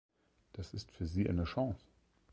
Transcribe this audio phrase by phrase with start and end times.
[0.53, 1.85] Das ist für Sie eine Chance.